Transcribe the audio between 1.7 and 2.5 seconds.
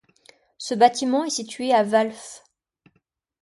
à Valff.